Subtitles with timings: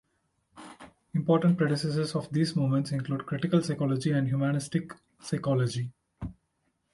[1.13, 5.91] Important predecessors of these movements include critical psychology and humanistic psychology.